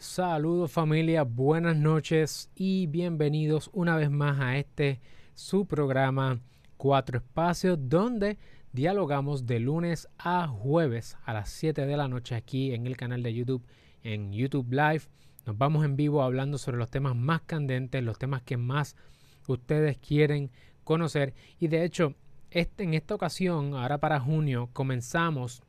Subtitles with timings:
[0.00, 4.98] Saludos familia, buenas noches y bienvenidos una vez más a este
[5.34, 6.40] su programa
[6.78, 8.38] Cuatro Espacios donde
[8.72, 13.22] dialogamos de lunes a jueves a las 7 de la noche aquí en el canal
[13.22, 13.62] de YouTube,
[14.02, 15.02] en YouTube Live.
[15.44, 18.96] Nos vamos en vivo hablando sobre los temas más candentes, los temas que más
[19.48, 20.50] ustedes quieren
[20.82, 22.14] conocer y de hecho
[22.50, 25.62] este, en esta ocasión, ahora para junio, comenzamos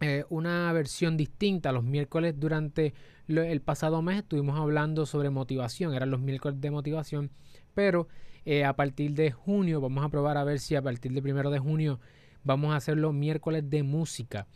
[0.00, 1.72] eh, una versión distinta.
[1.72, 2.92] Los miércoles durante
[3.28, 7.30] el pasado mes estuvimos hablando sobre motivación, eran los miércoles de motivación,
[7.74, 8.08] pero
[8.44, 11.50] eh, a partir de junio vamos a probar a ver si a partir del primero
[11.50, 12.00] de junio
[12.44, 14.46] vamos a hacer los miércoles de música,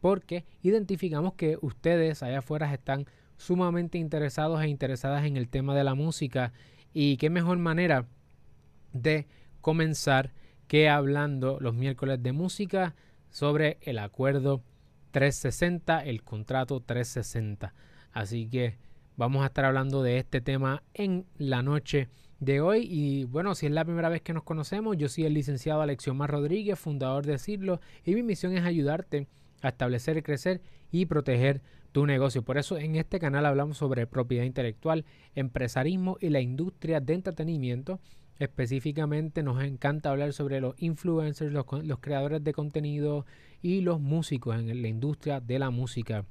[0.00, 3.06] porque identificamos que ustedes allá afuera están
[3.36, 6.52] sumamente interesados e interesadas en el tema de la música
[6.92, 8.06] y qué mejor manera
[8.92, 9.26] de
[9.60, 10.32] comenzar
[10.68, 12.94] que hablando los miércoles de música
[13.30, 14.62] sobre el acuerdo
[15.10, 17.74] 360, el contrato 360.
[18.12, 18.76] Así que
[19.16, 22.08] vamos a estar hablando de este tema en la noche
[22.40, 22.86] de hoy.
[22.90, 26.30] Y bueno, si es la primera vez que nos conocemos, yo soy el licenciado Alexiomar
[26.30, 29.28] Rodríguez, fundador de Cirlo, y mi misión es ayudarte
[29.62, 31.62] a establecer, crecer y proteger
[31.92, 32.42] tu negocio.
[32.42, 38.00] Por eso en este canal hablamos sobre propiedad intelectual, empresarismo y la industria de entretenimiento.
[38.38, 43.26] Específicamente nos encanta hablar sobre los influencers, los, los creadores de contenido
[43.60, 46.24] y los músicos en la industria de la música.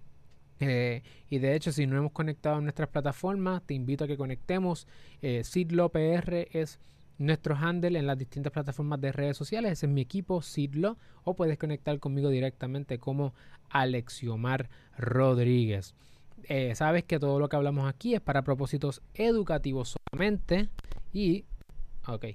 [0.59, 4.17] Eh, y de hecho, si no hemos conectado a nuestras plataformas, te invito a que
[4.17, 4.87] conectemos.
[5.21, 5.43] Eh,
[5.91, 6.79] PR es
[7.17, 9.73] nuestro handle en las distintas plataformas de redes sociales.
[9.73, 10.97] Ese es mi equipo, Sidlo.
[11.23, 13.33] O puedes conectar conmigo directamente como
[13.69, 15.93] Alexiomar Rodríguez.
[16.43, 20.69] Eh, sabes que todo lo que hablamos aquí es para propósitos educativos solamente.
[21.13, 21.45] Y,
[22.07, 22.25] ok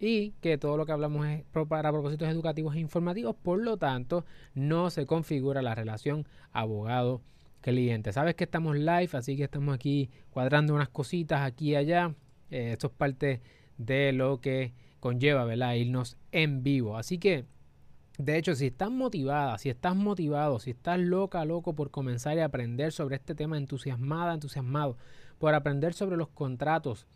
[0.00, 4.24] y que todo lo que hablamos es para propósitos educativos e informativos, por lo tanto
[4.54, 6.26] no se configura la relación
[7.58, 8.12] abogado-cliente.
[8.12, 12.14] Sabes que estamos live, así que estamos aquí cuadrando unas cositas aquí y allá.
[12.50, 13.42] Eh, esto es parte
[13.76, 15.74] de lo que conlleva, ¿verdad?
[15.74, 16.96] Irnos en vivo.
[16.96, 17.44] Así que,
[18.18, 22.46] de hecho, si estás motivada, si estás motivado, si estás loca, loco por comenzar a
[22.46, 24.96] aprender sobre este tema, entusiasmada, entusiasmado,
[25.38, 27.06] por aprender sobre los contratos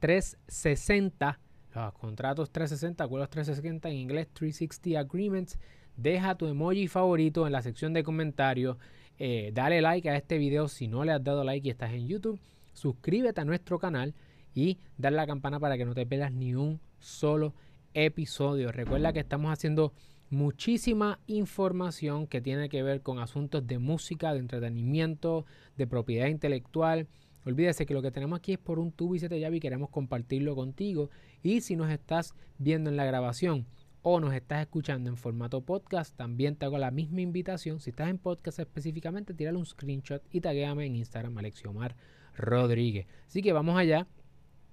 [0.00, 1.40] 360
[1.74, 5.58] los contratos 360, acuerdos 360 en inglés, 360 Agreements.
[5.96, 8.78] Deja tu emoji favorito en la sección de comentarios.
[9.18, 12.06] Eh, dale like a este video si no le has dado like y estás en
[12.06, 12.40] YouTube.
[12.72, 14.14] Suscríbete a nuestro canal
[14.54, 17.54] y dale la campana para que no te pierdas ni un solo
[17.94, 18.70] episodio.
[18.72, 19.92] Recuerda que estamos haciendo
[20.30, 25.46] muchísima información que tiene que ver con asuntos de música, de entretenimiento,
[25.76, 27.08] de propiedad intelectual
[27.48, 29.88] Olvídese que lo que tenemos aquí es por un tubo y siete llaves y queremos
[29.88, 31.08] compartirlo contigo.
[31.42, 33.64] Y si nos estás viendo en la grabación
[34.10, 37.78] o nos estás escuchando en formato podcast, también te hago la misma invitación.
[37.78, 41.94] Si estás en podcast específicamente, tírale un screenshot y taguéame en Instagram Alexiomar
[42.34, 43.06] Rodríguez.
[43.26, 44.06] Así que vamos allá.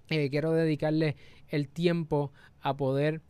[0.08, 1.18] Eh, quiero dedicarle
[1.50, 2.32] el tiempo
[2.62, 3.22] a poder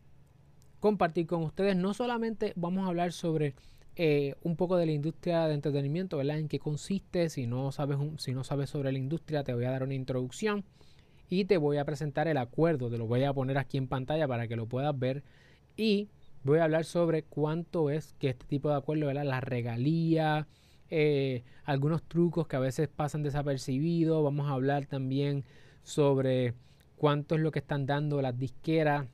[0.80, 1.76] compartir con ustedes.
[1.76, 3.56] No solamente vamos a hablar sobre
[3.96, 6.38] eh, un poco de la industria de entretenimiento, ¿verdad?
[6.38, 7.30] En qué consiste.
[7.30, 10.66] Si no, sabes si no sabes sobre la industria, te voy a dar una introducción
[11.30, 12.92] y te voy a presentar el acuerdo.
[12.92, 15.24] Te lo voy a poner aquí en pantalla para que lo puedas ver.
[15.78, 16.10] Y
[16.44, 19.26] voy a hablar sobre cuánto es que este tipo de acuerdo, ¿verdad?
[19.26, 20.48] La regalía,
[20.90, 24.24] eh, algunos trucos que a veces pasan desapercibidos.
[24.24, 25.44] Vamos a hablar también
[25.84, 26.54] sobre
[26.96, 29.08] cuánto es lo que están dando las disqueras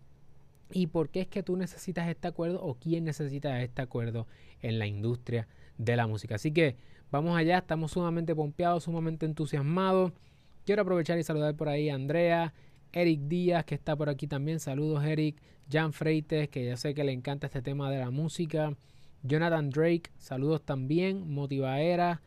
[0.71, 4.27] y por qué es que tú necesitas este acuerdo o quién necesita este acuerdo
[4.61, 5.47] en la industria
[5.77, 6.35] de la música.
[6.35, 6.77] Así que
[7.11, 10.13] vamos allá, estamos sumamente pompeados, sumamente entusiasmados.
[10.65, 12.53] Quiero aprovechar y saludar por ahí a Andrea,
[12.93, 14.59] Eric Díaz, que está por aquí también.
[14.59, 15.41] Saludos, Eric.
[15.71, 18.75] Jan Freites, que ya sé que le encanta este tema de la música.
[19.23, 21.29] Jonathan Drake, saludos también.
[21.33, 22.21] Motivaera,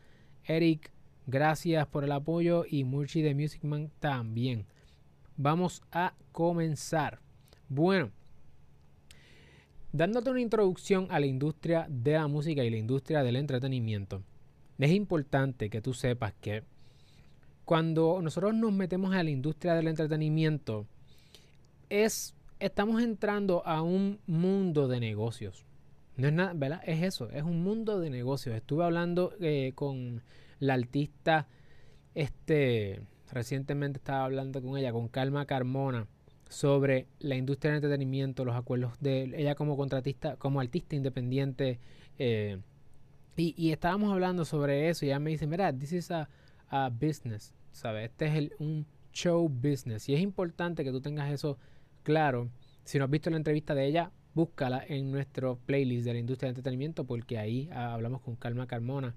[0.45, 0.91] Eric,
[1.27, 2.65] gracias por el apoyo.
[2.67, 4.65] Y Murchi de Music Man también.
[5.37, 7.19] Vamos a comenzar.
[7.69, 8.11] Bueno,
[9.95, 14.23] Dándote una introducción a la industria de la música y la industria del entretenimiento,
[14.77, 16.65] es importante que tú sepas que
[17.65, 20.85] cuando nosotros nos metemos a la industria del entretenimiento,
[21.89, 25.65] es, estamos entrando a un mundo de negocios.
[26.15, 26.81] No es nada, ¿verdad?
[26.85, 28.55] Es eso, es un mundo de negocios.
[28.55, 30.21] Estuve hablando eh, con
[30.59, 31.47] la artista,
[32.13, 33.01] este,
[33.31, 36.07] recientemente estaba hablando con ella, con Calma Carmona,
[36.47, 41.79] sobre la industria del entretenimiento, los acuerdos de ella como contratista, como artista independiente.
[42.19, 42.59] Eh,
[43.35, 46.29] y, estábamos hablando sobre eso y ella me dice, mira, this is a,
[46.89, 48.09] business, ¿sabes?
[48.11, 50.09] Este es el, un show business.
[50.09, 51.57] Y es importante que tú tengas eso
[52.03, 52.49] claro.
[52.83, 56.47] Si no has visto la entrevista de ella, búscala en nuestro playlist de la industria
[56.47, 59.15] del entretenimiento porque ahí ah, hablamos con Calma Carmona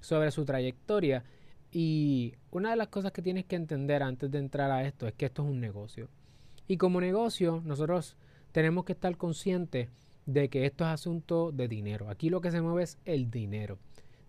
[0.00, 1.24] sobre su trayectoria.
[1.72, 5.14] Y una de las cosas que tienes que entender antes de entrar a esto es
[5.14, 6.08] que esto es un negocio.
[6.66, 8.16] Y como negocio, nosotros
[8.52, 9.88] tenemos que estar conscientes
[10.26, 12.08] de que esto es asunto de dinero.
[12.08, 13.78] Aquí lo que se mueve es el dinero.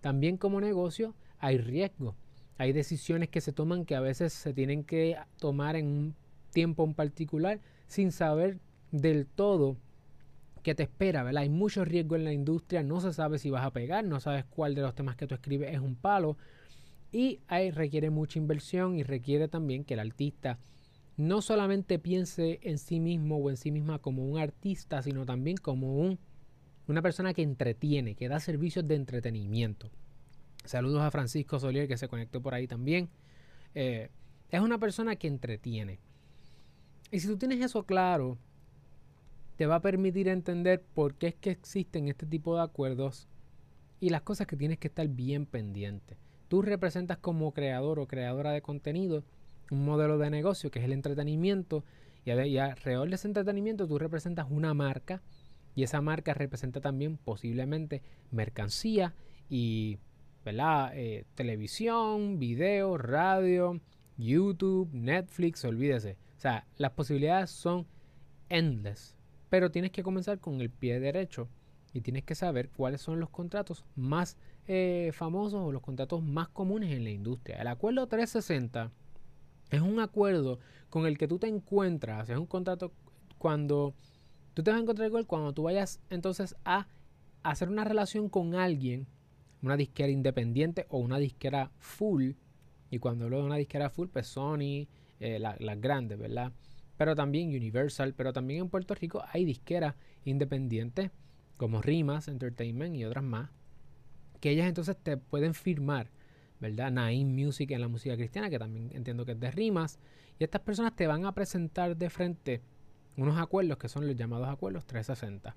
[0.01, 2.15] También como negocio hay riesgo.
[2.57, 6.15] Hay decisiones que se toman que a veces se tienen que tomar en un
[6.51, 8.59] tiempo en particular sin saber
[8.91, 9.77] del todo
[10.63, 11.43] qué te espera, ¿verdad?
[11.43, 14.45] Hay mucho riesgo en la industria, no se sabe si vas a pegar, no sabes
[14.45, 16.37] cuál de los temas que tú escribes es un palo
[17.11, 20.59] y ahí requiere mucha inversión y requiere también que el artista
[21.17, 25.57] no solamente piense en sí mismo o en sí misma como un artista, sino también
[25.57, 26.19] como un,
[26.87, 29.89] una persona que entretiene, que da servicios de entretenimiento.
[30.63, 33.09] Saludos a Francisco Solier que se conectó por ahí también.
[33.75, 34.09] Eh,
[34.49, 35.99] es una persona que entretiene.
[37.11, 38.37] Y si tú tienes eso claro,
[39.57, 43.27] te va a permitir entender por qué es que existen este tipo de acuerdos
[43.99, 46.17] y las cosas que tienes que estar bien pendiente.
[46.47, 49.23] Tú representas como creador o creadora de contenido
[49.71, 51.83] un modelo de negocio que es el entretenimiento
[52.25, 55.21] y, alrededor de ese entretenimiento tú representas una marca
[55.75, 59.15] y esa marca representa también posiblemente mercancía
[59.49, 59.97] y
[60.43, 60.91] ¿verdad?
[60.95, 63.79] Eh, televisión, video, radio,
[64.17, 66.17] YouTube, Netflix, olvídese.
[66.37, 67.85] O sea, las posibilidades son
[68.49, 69.15] endless.
[69.49, 71.47] Pero tienes que comenzar con el pie derecho
[71.93, 76.47] y tienes que saber cuáles son los contratos más eh, famosos o los contratos más
[76.49, 77.61] comunes en la industria.
[77.61, 78.91] El acuerdo 360
[79.71, 80.59] es un acuerdo
[80.89, 82.91] con el que tú te encuentras, es un contrato
[83.37, 83.93] cuando
[84.53, 86.87] tú te vas a encontrar con él cuando tú vayas entonces a
[87.43, 89.07] hacer una relación con alguien
[89.61, 92.31] una disquera independiente o una disquera full.
[92.89, 94.87] Y cuando hablo de una disquera full, pues Sony,
[95.19, 96.51] eh, las grandes, ¿verdad?
[96.97, 101.11] Pero también Universal, pero también en Puerto Rico hay disqueras independientes
[101.57, 103.51] como Rimas Entertainment y otras más,
[104.39, 106.09] que ellas entonces te pueden firmar,
[106.59, 106.91] ¿verdad?
[106.91, 109.99] Naim Music en la música cristiana, que también entiendo que es de Rimas,
[110.39, 112.61] y estas personas te van a presentar de frente
[113.15, 115.55] unos acuerdos que son los llamados acuerdos 360.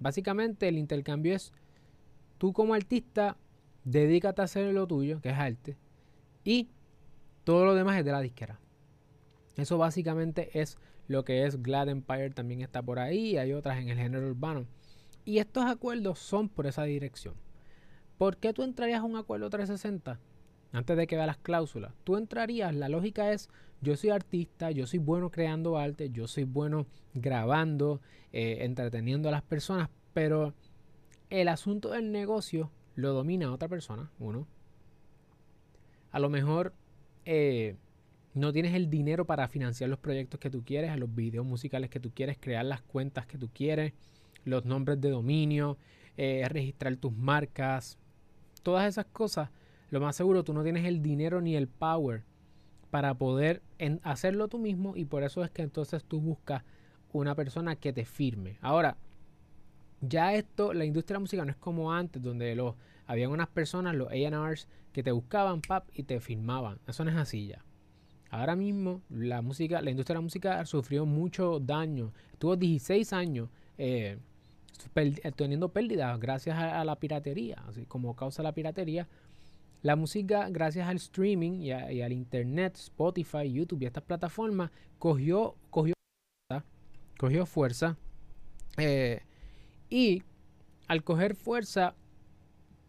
[0.00, 1.52] Básicamente el intercambio es
[2.38, 3.36] tú como artista
[3.84, 5.76] dedícate a hacer lo tuyo, que es arte,
[6.42, 6.68] y
[7.44, 8.58] todo lo demás es de la disquera.
[9.56, 13.88] Eso básicamente es lo que es Glad Empire, también está por ahí, hay otras en
[13.88, 14.66] el género urbano.
[15.24, 17.34] Y estos acuerdos son por esa dirección.
[18.18, 20.18] ¿Por qué tú entrarías a un acuerdo 360?
[20.72, 23.48] Antes de que veas las cláusulas, tú entrarías, la lógica es,
[23.80, 28.00] yo soy artista, yo soy bueno creando arte, yo soy bueno grabando,
[28.32, 30.54] eh, entreteniendo a las personas, pero
[31.30, 34.46] el asunto del negocio lo domina otra persona, uno.
[36.12, 36.74] A lo mejor
[37.24, 37.76] eh,
[38.34, 42.00] no tienes el dinero para financiar los proyectos que tú quieres, los videos musicales que
[42.00, 43.92] tú quieres, crear las cuentas que tú quieres,
[44.44, 45.76] los nombres de dominio,
[46.16, 47.98] eh, registrar tus marcas,
[48.62, 49.50] todas esas cosas.
[49.90, 52.22] Lo más seguro, tú no tienes el dinero ni el power
[52.90, 53.62] para poder
[54.02, 56.62] hacerlo tú mismo y por eso es que entonces tú buscas
[57.12, 58.56] una persona que te firme.
[58.60, 58.96] Ahora,
[60.08, 62.74] ya esto, la industria de la música no es como antes, donde los,
[63.06, 66.78] habían unas personas, los ARs, que te buscaban, pap, y te filmaban.
[66.86, 67.64] Eso no es así ya.
[68.30, 72.12] Ahora mismo, la música, la industria de la música sufrió mucho daño.
[72.32, 73.48] Estuvo 16 años
[73.78, 74.18] eh,
[75.36, 79.06] teniendo pérdidas gracias a, la piratería, así como causa la piratería.
[79.82, 85.94] La música, gracias al streaming y, al internet, Spotify, YouTube y estas plataformas, cogió, cogió,
[87.18, 87.96] cogió fuerza.
[88.78, 89.20] Eh,
[89.88, 90.22] y
[90.88, 91.94] al coger fuerza,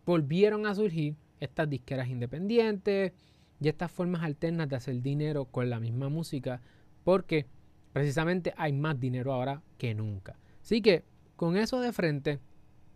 [0.05, 3.13] volvieron a surgir estas disqueras independientes
[3.59, 6.61] y estas formas alternas de hacer dinero con la misma música,
[7.03, 7.45] porque
[7.93, 10.37] precisamente hay más dinero ahora que nunca.
[10.61, 11.03] Así que
[11.35, 12.39] con eso de frente,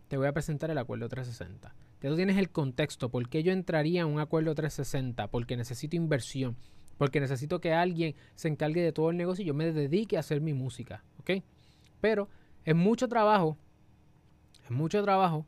[0.08, 1.74] te voy a presentar el acuerdo 360.
[2.00, 6.56] Tú tienes el contexto, por qué yo entraría en un acuerdo 360, porque necesito inversión,
[6.96, 10.20] porque necesito que alguien se encargue de todo el negocio y yo me dedique a
[10.20, 11.04] hacer mi música.
[12.00, 12.28] Pero
[12.64, 13.56] es mucho trabajo
[14.70, 15.46] mucho trabajo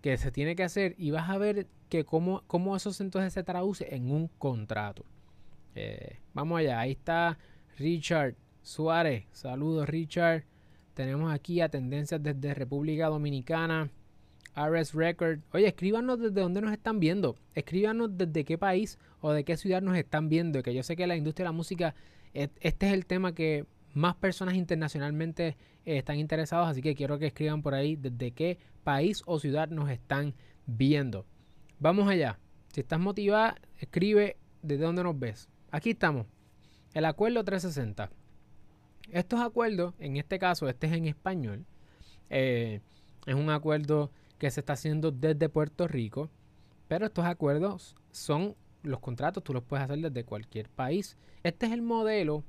[0.00, 3.42] que se tiene que hacer y vas a ver que cómo, cómo eso entonces se
[3.42, 5.04] traduce en un contrato.
[5.74, 7.38] Eh, vamos allá, ahí está
[7.78, 9.24] Richard Suárez.
[9.32, 10.44] Saludos Richard.
[10.94, 13.90] Tenemos aquí a Tendencias desde República Dominicana.
[14.56, 15.40] RS Record.
[15.52, 17.36] Oye, escríbanos desde dónde nos están viendo.
[17.54, 20.62] Escríbanos desde qué país o de qué ciudad nos están viendo.
[20.62, 21.94] Que yo sé que la industria de la música,
[22.34, 25.56] este es el tema que más personas internacionalmente
[25.96, 29.90] están interesados, así que quiero que escriban por ahí desde qué país o ciudad nos
[29.90, 30.34] están
[30.66, 31.24] viendo.
[31.78, 32.38] Vamos allá.
[32.72, 35.48] Si estás motivada, escribe desde dónde nos ves.
[35.70, 36.26] Aquí estamos.
[36.94, 38.10] El acuerdo 360.
[39.10, 41.64] Estos acuerdos, en este caso, este es en español.
[42.30, 42.80] Eh,
[43.26, 46.30] es un acuerdo que se está haciendo desde Puerto Rico.
[46.88, 51.16] Pero estos acuerdos son los contratos tú los puedes hacer desde cualquier país.
[51.42, 52.44] Este es el modelo,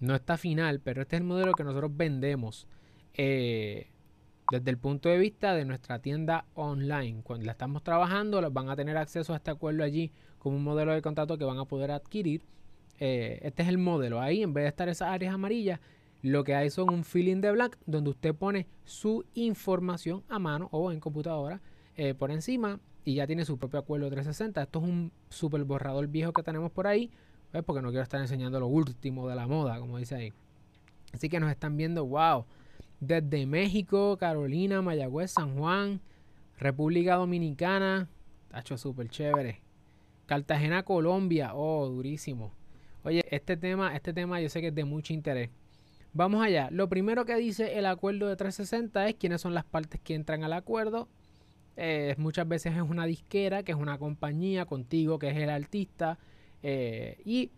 [0.00, 2.66] no está final, pero este es el modelo que nosotros vendemos
[3.14, 3.88] eh,
[4.50, 7.22] desde el punto de vista de nuestra tienda online.
[7.22, 10.92] Cuando la estamos trabajando, van a tener acceso a este acuerdo allí como un modelo
[10.92, 12.44] de contrato que van a poder adquirir.
[12.98, 14.20] Eh, este es el modelo.
[14.20, 15.80] Ahí, en vez de estar esas áreas amarillas,
[16.22, 20.68] lo que hay son un filling de black donde usted pone su información a mano
[20.70, 21.60] o en computadora
[21.96, 24.62] eh, por encima y ya tiene su propio acuerdo 360.
[24.62, 27.10] Esto es un super borrador viejo que tenemos por ahí,
[27.52, 27.62] ¿ves?
[27.64, 30.32] porque no quiero estar enseñando lo último de la moda, como dice ahí.
[31.12, 32.46] Así que nos están viendo, wow,
[33.02, 36.00] desde México, Carolina, Mayagüez, San Juan,
[36.56, 38.08] República Dominicana,
[38.48, 39.60] tacho súper chévere.
[40.26, 42.54] Cartagena, Colombia, oh, durísimo.
[43.02, 45.50] Oye, este tema, este tema yo sé que es de mucho interés.
[46.12, 46.68] Vamos allá.
[46.70, 50.44] Lo primero que dice el acuerdo de 360 es quiénes son las partes que entran
[50.44, 51.08] al acuerdo.
[51.76, 56.20] Eh, muchas veces es una disquera, que es una compañía contigo, que es el artista.
[56.62, 57.50] Eh, y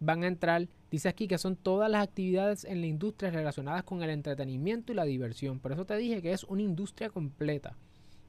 [0.00, 4.02] van a entrar, dice aquí que son todas las actividades en la industria relacionadas con
[4.02, 5.60] el entretenimiento y la diversión.
[5.60, 7.76] Por eso te dije que es una industria completa.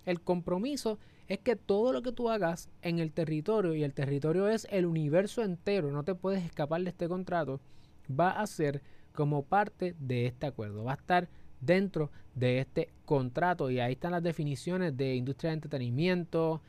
[0.06, 4.48] El compromiso es que todo lo que tú hagas en el territorio, y el territorio
[4.48, 7.62] es el universo entero, no te puedes escapar de este contrato,
[8.10, 8.82] va a ser
[9.14, 10.84] como parte de este acuerdo.
[10.84, 11.30] Va a estar
[11.62, 16.62] dentro de este contrato y ahí están las definiciones de industria de entretenimiento,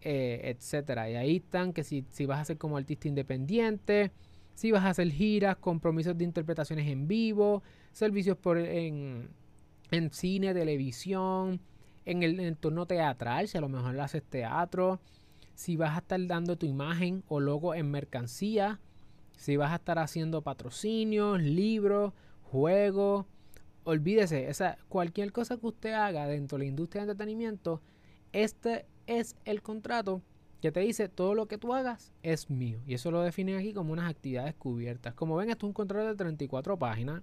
[0.00, 1.10] eh, etcétera.
[1.10, 4.12] Y ahí están que si, si vas a ser como artista independiente,
[4.54, 9.30] si vas a hacer giras, compromisos de interpretaciones en vivo, servicios por en,
[9.90, 11.60] en cine, televisión,
[12.04, 15.00] en el entorno teatral, si a lo mejor haces teatro,
[15.54, 18.80] si vas a estar dando tu imagen o logo en mercancía,
[19.36, 23.26] si vas a estar haciendo patrocinios, libros, juegos,
[23.84, 27.82] olvídese, esa, cualquier cosa que usted haga dentro de la industria de entretenimiento,
[28.32, 30.22] este es el contrato
[30.64, 32.80] que te dice todo lo que tú hagas es mío.
[32.86, 35.12] Y eso lo definen aquí como unas actividades cubiertas.
[35.12, 37.20] Como ven, esto es un contrato de 34 páginas.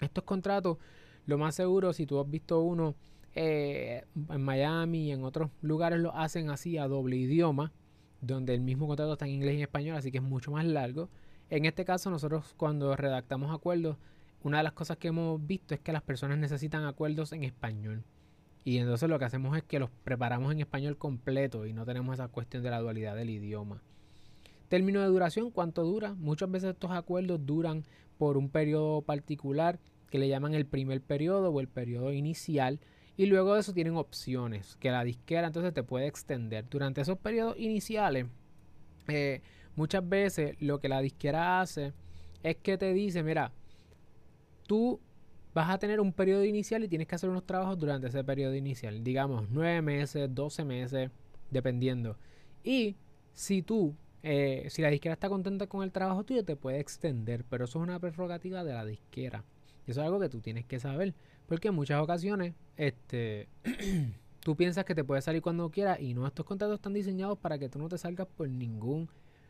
[0.00, 0.78] Estos contratos,
[1.26, 2.94] lo más seguro, si tú has visto uno
[3.34, 7.72] eh, en Miami y en otros lugares, lo hacen así a doble idioma,
[8.20, 10.64] donde el mismo contrato está en inglés y en español, así que es mucho más
[10.64, 11.08] largo.
[11.50, 13.96] En este caso, nosotros cuando redactamos acuerdos,
[14.44, 18.04] una de las cosas que hemos visto es que las personas necesitan acuerdos en español.
[18.64, 22.14] Y entonces lo que hacemos es que los preparamos en español completo y no tenemos
[22.14, 23.82] esa cuestión de la dualidad del idioma.
[24.68, 26.14] Término de duración, ¿cuánto dura?
[26.14, 27.84] Muchas veces estos acuerdos duran
[28.18, 29.78] por un periodo particular
[30.10, 32.80] que le llaman el primer periodo o el periodo inicial.
[33.16, 36.68] Y luego de eso tienen opciones que la disquera entonces te puede extender.
[36.70, 38.26] Durante esos periodos iniciales,
[39.08, 39.42] eh,
[39.74, 41.92] Muchas veces lo que la disquera hace
[42.42, 43.52] es que te dice, mira,
[44.66, 45.00] tú
[45.54, 48.54] vas a tener un periodo inicial y tienes que hacer unos trabajos durante ese periodo
[48.54, 49.02] inicial.
[49.04, 51.10] Digamos, nueve meses, 12 meses,
[51.50, 52.16] dependiendo.
[52.64, 52.96] Y
[53.32, 57.44] si tú, eh, si la disquera está contenta con el trabajo tuyo, te puede extender.
[57.48, 59.44] Pero eso es una prerrogativa de la disquera.
[59.86, 61.14] Eso es algo que tú tienes que saber.
[61.46, 63.48] Porque en muchas ocasiones, este,
[64.40, 67.58] tú piensas que te puede salir cuando quieras y no, estos contratos están diseñados para
[67.58, 69.08] que tú no te salgas por ningún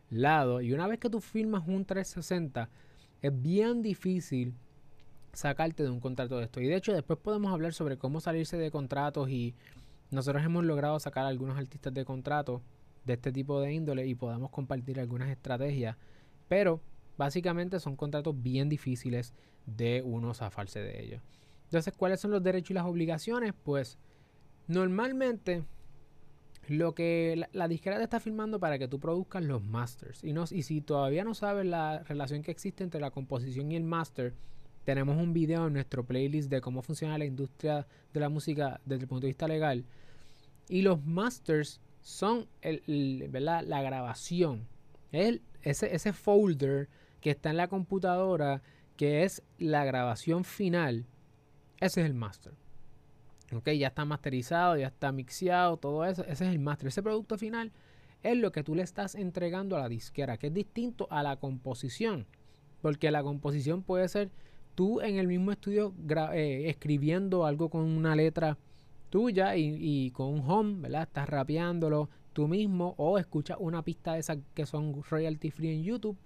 [0.09, 0.59] lado.
[0.61, 2.69] Y una vez que tú firmas un 360,
[3.21, 4.53] es bien difícil
[5.33, 6.61] sacarte de un contrato de esto.
[6.61, 9.29] Y de hecho, después podemos hablar sobre cómo salirse de contratos.
[9.29, 9.55] Y
[10.11, 12.61] nosotros hemos logrado sacar a algunos artistas de contratos
[13.05, 15.97] de este tipo de índole y podemos compartir algunas estrategias.
[16.47, 16.81] Pero
[17.17, 19.33] básicamente son contratos bien difíciles
[19.65, 21.21] de uno zafarse de ellos.
[21.65, 23.53] Entonces, ¿cuáles son los derechos y las obligaciones?
[23.63, 23.97] Pues
[24.67, 25.63] normalmente
[26.67, 30.23] lo que la, te está firmando para que tú produzcas los masters.
[30.23, 33.75] Y, no, y si todavía no sabes la relación que existe entre la composición y
[33.75, 34.33] el master,
[34.83, 39.03] tenemos un video en nuestro playlist de cómo funciona la industria de la música desde
[39.03, 39.85] el punto de vista legal.
[40.69, 44.67] Y los masters son el, la grabación.
[45.11, 46.89] El, ese, ese folder
[47.21, 48.61] que está en la computadora,
[48.97, 51.05] que es la grabación final,
[51.79, 52.53] ese es el master.
[53.53, 56.23] Ok, ya está masterizado, ya está mixeado, todo eso.
[56.23, 56.87] Ese es el master.
[56.87, 57.71] Ese producto final
[58.23, 61.35] es lo que tú le estás entregando a la disquera, que es distinto a la
[61.37, 62.25] composición.
[62.81, 64.31] Porque la composición puede ser
[64.75, 65.93] tú en el mismo estudio
[66.33, 68.57] eh, escribiendo algo con una letra
[69.09, 71.03] tuya y, con un home, ¿verdad?
[71.03, 75.83] Estás rapeándolo tú mismo o escuchas una pista de esas que son royalty free en
[75.83, 76.17] YouTube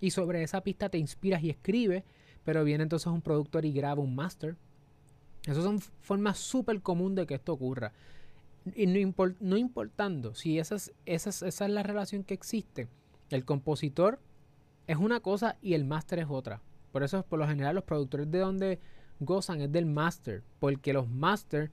[0.00, 2.02] y sobre esa pista te inspiras y escribes,
[2.44, 4.56] pero viene entonces un productor y graba un master
[5.46, 7.92] esas son formas súper comunes de que esto ocurra.
[8.76, 12.88] Y no, importando si esa es la relación que existe,
[13.30, 14.20] el compositor
[14.86, 16.60] es una cosa y el máster es otra.
[16.92, 18.78] Por eso, por lo general, los productores de donde
[19.20, 21.70] gozan es del máster, porque los máster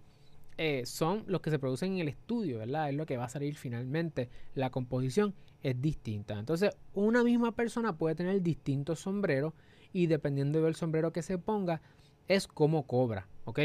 [0.57, 2.89] eh, son los que se producen en el estudio, ¿verdad?
[2.89, 4.29] Es lo que va a salir finalmente.
[4.55, 5.33] La composición
[5.63, 6.38] es distinta.
[6.38, 9.53] Entonces, una misma persona puede tener distintos sombreros
[9.93, 11.81] y dependiendo del sombrero que se ponga,
[12.27, 13.59] es como cobra, ¿ok?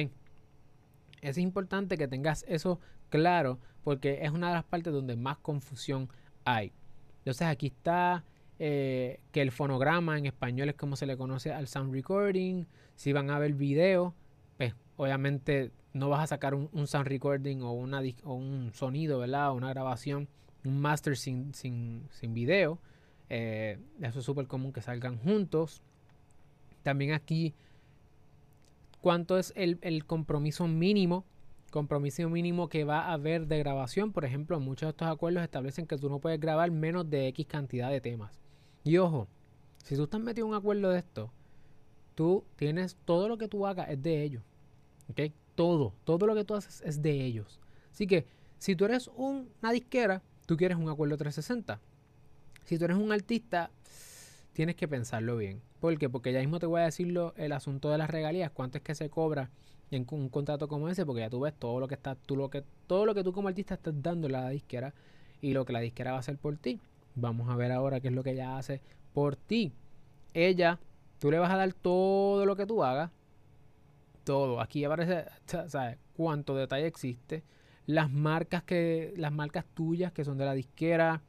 [1.20, 2.80] Es importante que tengas eso
[3.10, 6.08] claro porque es una de las partes donde más confusión
[6.44, 6.72] hay.
[7.18, 8.24] Entonces aquí está
[8.66, 12.64] eh, que el fonograma en español es como se le conoce al sound recording.
[12.96, 14.14] Si van a ver video,
[14.56, 19.52] pues obviamente no vas a sacar un, sound recording o, un sonido, ¿verdad?
[19.52, 20.28] Una grabación,
[20.64, 22.78] un master sin, sin, video.
[23.28, 25.82] Eh, eso es súper común que salgan juntos.
[26.82, 27.52] También aquí,
[29.02, 31.26] ¿cuánto es el, el compromiso mínimo
[31.70, 34.12] compromiso mínimo que va a haber de grabación.
[34.12, 37.46] Por ejemplo, muchos de estos acuerdos establecen que tú no puedes grabar menos de X
[37.46, 38.43] cantidad de temas.
[38.84, 39.26] Y ojo,
[39.82, 41.30] si tú estás metido en un acuerdo de esto,
[42.14, 44.42] tú tienes todo lo que tú hagas es de ellos.
[45.54, 47.60] Todo, todo lo que tú haces es de ellos.
[47.92, 48.26] Así que
[48.58, 51.80] si tú eres una disquera, tú quieres un acuerdo 360.
[52.64, 53.70] Si tú eres un artista,
[54.52, 55.60] tienes que pensarlo bien.
[55.80, 56.08] ¿Por qué?
[56.08, 58.94] Porque ya mismo te voy a decirlo el asunto de las regalías, cuánto es que
[58.94, 59.50] se cobra
[59.90, 62.50] en un contrato como ese, porque ya tú ves todo lo que está, tú lo
[62.50, 64.94] que, todo lo que tú como artista estás dando a la disquera
[65.40, 66.80] y lo que la disquera va a hacer por ti.
[67.14, 68.80] Vamos a ver ahora qué es lo que ella hace
[69.12, 69.72] por ti.
[70.32, 70.80] Ella,
[71.18, 73.10] tú le vas a dar todo lo que tú hagas.
[74.24, 74.60] Todo.
[74.60, 75.26] Aquí aparece,
[75.68, 75.98] ¿sabes?
[76.14, 77.44] Cuánto detalle existe.
[77.86, 81.22] Las marcas que, las marcas tuyas que son de la disquera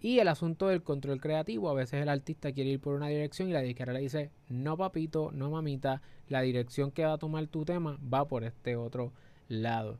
[0.00, 3.50] y el asunto del control creativo, a veces el artista quiere ir por una dirección
[3.50, 7.46] y la disquera le dice, no papito, no mamita, la dirección que va a tomar
[7.48, 9.12] tu tema va por este otro
[9.48, 9.98] lado.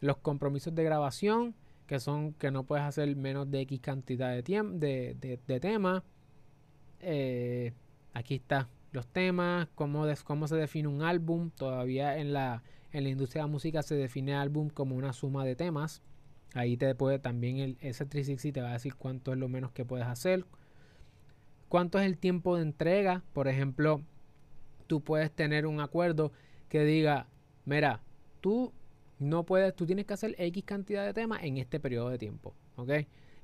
[0.00, 1.56] Los compromisos de grabación,
[1.90, 6.04] que son que no puedes hacer menos de X cantidad de, de, de, temas.
[7.00, 7.72] Eh,
[8.12, 11.50] aquí está los temas, cómo, cómo se define un álbum.
[11.50, 15.44] Todavía en la, en la industria de la música se define álbum como una suma
[15.44, 16.00] de temas.
[16.54, 19.84] Ahí te puede también el S360 te va a decir cuánto es lo menos que
[19.84, 20.44] puedes hacer.
[21.68, 23.24] Cuánto es el tiempo de entrega.
[23.32, 24.00] Por ejemplo,
[24.86, 26.30] tú puedes tener un acuerdo
[26.68, 27.26] que diga,
[27.64, 28.00] mira,
[28.40, 28.72] tú
[29.20, 32.54] no puedes, tú tienes que hacer X cantidad de temas en este periodo de tiempo.
[32.76, 32.90] ¿Ok?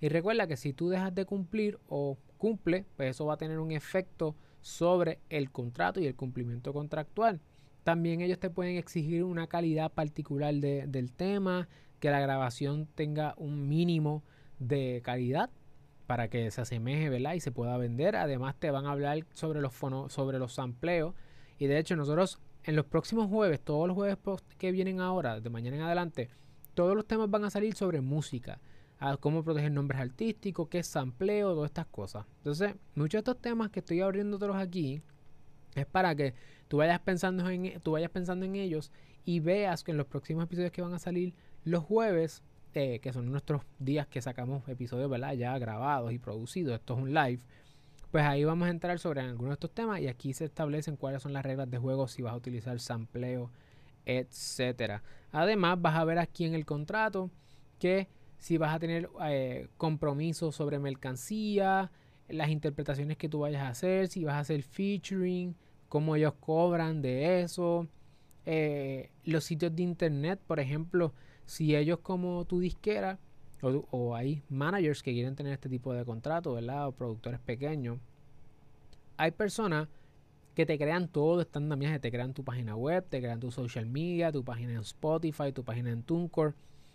[0.00, 3.60] Y recuerda que si tú dejas de cumplir o cumple, pues eso va a tener
[3.60, 7.40] un efecto sobre el contrato y el cumplimiento contractual.
[7.84, 11.68] También ellos te pueden exigir una calidad particular del tema,
[12.00, 14.24] que la grabación tenga un mínimo
[14.58, 15.50] de calidad
[16.06, 17.34] para que se asemeje, ¿verdad?
[17.34, 18.16] Y se pueda vender.
[18.16, 21.14] Además te van a hablar sobre los fonos, sobre los sampleos.
[21.58, 24.18] Y de hecho nosotros en los próximos jueves, todos los jueves
[24.59, 26.31] que vienen ahora, de mañana en adelante,
[26.74, 28.61] todos los temas van a salir sobre música.
[29.20, 32.26] cómo proteger nombres artísticos, qué es sampleo, todas estas cosas.
[32.38, 35.00] Entonces, muchos de estos temas que estoy abriéndotelos aquí
[35.76, 36.35] es para que
[36.66, 38.90] tú vayas pensando en, tú vayas pensando en ellos
[39.24, 42.42] y veas que en los próximos episodios que van a salir los jueves,
[42.74, 45.35] eh, que son nuestros días que sacamos episodios, ¿verdad?
[45.35, 47.40] Ya grabados y producidos, esto es un live,
[48.10, 51.22] pues ahí vamos a entrar sobre algunos de estos temas y aquí se establecen cuáles
[51.22, 53.50] son las reglas de juego, si vas a utilizar sampleo,
[54.04, 55.02] etcétera.
[55.32, 57.30] Además, vas a ver aquí en el contrato
[57.78, 61.90] que si vas a tener eh, compromisos sobre mercancía,
[62.28, 65.54] las interpretaciones que tú vayas a hacer, si vas a hacer featuring,
[65.88, 67.88] cómo ellos cobran de eso,
[68.44, 71.12] eh, los sitios de internet, por ejemplo,
[71.44, 73.18] si ellos como tu disquera
[73.90, 76.88] o, hay managers que quieren tener este tipo de contrato, ¿verdad?
[76.88, 77.98] O productores pequeños,
[79.16, 79.88] hay personas
[80.55, 83.87] que te crean todo este andamiaje, te crean tu página web, te crean tu social
[83.87, 86.55] media, tu página en Spotify, tu página en TuneCore.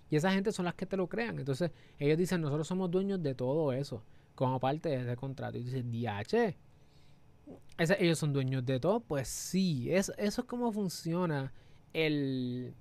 [0.10, 1.40] Y esa gente son las que te lo crean.
[1.40, 4.04] Entonces ellos dicen, nosotros somos dueños de todo eso,
[4.36, 5.58] como parte de ese contrato.
[5.58, 6.58] Y dices, DH,
[7.78, 9.00] ellos son dueños de todo.
[9.00, 11.54] Pues sí, eso es como funciona
[11.94, 12.74] el.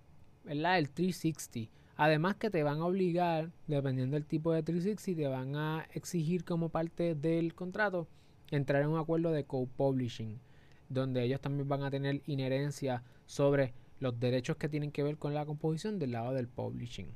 [0.46, 1.70] El 360.
[2.02, 6.46] Además que te van a obligar, dependiendo del tipo de 360, te van a exigir
[6.46, 8.08] como parte del contrato
[8.50, 10.40] entrar en un acuerdo de co-publishing,
[10.88, 15.34] donde ellos también van a tener inherencia sobre los derechos que tienen que ver con
[15.34, 17.08] la composición del lado del publishing.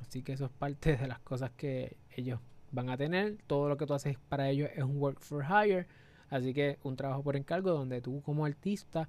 [0.00, 2.38] Así que eso es parte de las cosas que ellos
[2.72, 3.38] van a tener.
[3.46, 5.86] Todo lo que tú haces para ellos es un work for hire.
[6.28, 9.08] Así que un trabajo por encargo donde tú como artista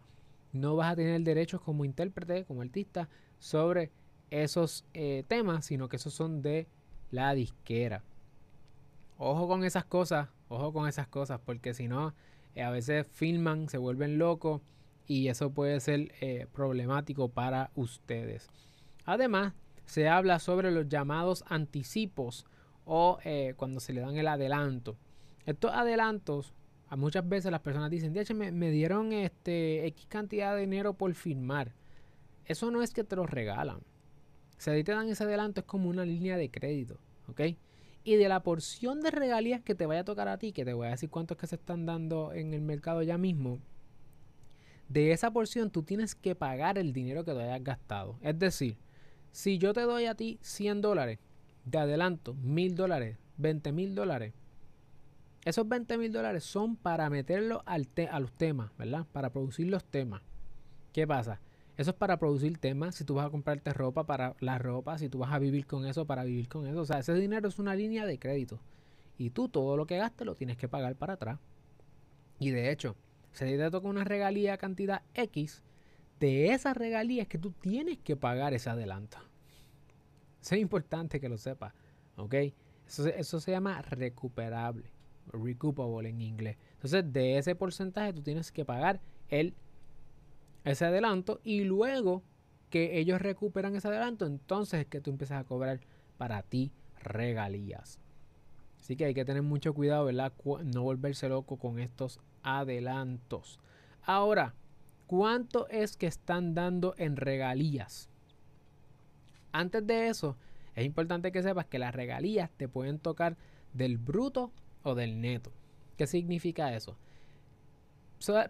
[0.53, 3.09] no vas a tener derechos como intérprete, como artista,
[3.39, 3.91] sobre
[4.29, 6.67] esos eh, temas, sino que esos son de
[7.11, 8.03] la disquera.
[9.17, 12.13] Ojo con esas cosas, ojo con esas cosas, porque si no,
[12.55, 14.61] eh, a veces filman, se vuelven locos
[15.07, 18.49] y eso puede ser eh, problemático para ustedes.
[19.05, 19.53] Además,
[19.85, 22.45] se habla sobre los llamados anticipos
[22.85, 23.19] o
[23.57, 24.97] cuando se le dan el adelanto.
[25.45, 26.53] Estos adelantos,
[26.87, 30.61] a muchas veces las personas dicen, de hecho me, me dieron este X cantidad de
[30.61, 31.73] dinero por filmar
[32.47, 33.81] eso no es que te lo regalan.
[34.57, 37.41] Si a ti te dan ese adelanto es como una línea de crédito, ¿ok?
[38.03, 40.73] Y de la porción de regalías que te vaya a tocar a ti, que te
[40.73, 43.59] voy a decir cuántos que se están dando en el mercado ya mismo,
[44.89, 48.17] de esa porción tú tienes que pagar el dinero que te hayas gastado.
[48.21, 48.77] Es decir,
[49.31, 51.19] si yo te doy a ti 100 dólares
[51.65, 54.33] de adelanto, 1000 dólares, 20 mil dólares,
[55.45, 59.05] esos 20 mil dólares son para meterlo al a los temas, ¿verdad?
[59.11, 60.21] Para producir los temas.
[60.91, 61.39] ¿Qué pasa?
[61.77, 65.09] Eso es para producir temas, si tú vas a comprarte ropa para la ropa, si
[65.09, 66.81] tú vas a vivir con eso para vivir con eso.
[66.81, 68.59] O sea, ese dinero es una línea de crédito.
[69.17, 71.39] Y tú todo lo que gastes lo tienes que pagar para atrás.
[72.39, 72.95] Y de hecho,
[73.31, 75.61] si te toca una regalía cantidad X,
[76.19, 79.19] de esa regalía es que tú tienes que pagar ese adelanto.
[80.41, 81.73] Eso es importante que lo sepas.
[82.15, 82.33] ¿Ok?
[82.87, 84.91] Eso, eso se llama recuperable.
[85.27, 86.57] Recoupable en inglés.
[86.73, 89.53] Entonces, de ese porcentaje tú tienes que pagar el
[90.71, 92.23] ese adelanto y luego
[92.69, 95.79] que ellos recuperan ese adelanto, entonces es que tú empiezas a cobrar
[96.17, 97.99] para ti regalías.
[98.79, 100.33] Así que hay que tener mucho cuidado, ¿verdad?
[100.63, 103.59] No volverse loco con estos adelantos.
[104.03, 104.53] Ahora,
[105.07, 108.09] ¿cuánto es que están dando en regalías?
[109.51, 110.37] Antes de eso,
[110.75, 113.35] es importante que sepas que las regalías te pueden tocar
[113.73, 114.51] del bruto
[114.83, 115.51] o del neto.
[115.97, 116.97] ¿Qué significa eso?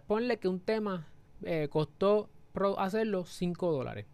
[0.06, 1.06] ponle que un tema
[1.42, 2.30] eh, costó
[2.76, 4.06] hacerlo 5 dólares.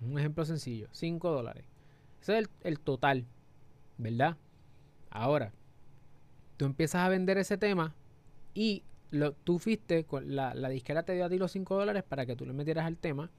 [0.00, 1.64] Un ejemplo sencillo, 5 dólares.
[2.22, 3.26] Ese es el, total,
[3.98, 4.36] ¿verdad?
[5.10, 5.52] Ahora,
[6.56, 7.94] tú empiezas a vender ese tema
[8.54, 12.02] y lo, tú fuiste, con la, la disquera te dio a ti los 5 dólares
[12.02, 13.30] para que tú le metieras al tema,